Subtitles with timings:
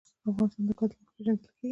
[0.29, 1.69] افغانستان د ګاز له مخې پېژندل کېږي.